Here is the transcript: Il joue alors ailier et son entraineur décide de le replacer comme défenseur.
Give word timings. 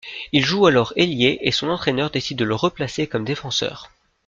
Il 0.31 0.43
joue 0.43 0.65
alors 0.65 0.93
ailier 0.95 1.37
et 1.43 1.51
son 1.51 1.69
entraineur 1.69 2.09
décide 2.09 2.39
de 2.39 2.43
le 2.43 2.55
replacer 2.55 3.05
comme 3.05 3.23
défenseur. 3.23 3.91